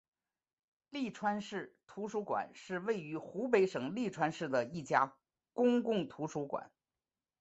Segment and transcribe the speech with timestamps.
[0.89, 5.15] 利川市图书馆是位于湖北省利川市的一家
[5.53, 6.71] 公共图书馆。